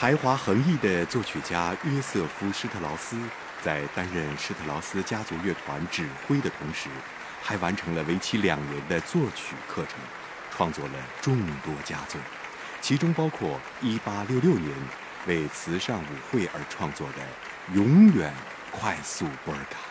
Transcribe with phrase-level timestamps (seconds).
[0.00, 3.18] 才华横溢的作曲家约瑟夫施特劳斯
[3.62, 6.88] 在担任施特劳斯家族乐团指挥的同时，
[7.42, 9.98] 还完成了为期两年的作曲课程，
[10.50, 12.18] 创作了众多佳作，
[12.80, 14.74] 其中包括1866年
[15.26, 18.32] 为慈善舞会而创作的永远
[18.72, 19.89] 快速波尔卡。